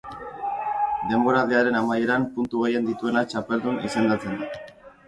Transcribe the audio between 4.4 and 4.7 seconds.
da.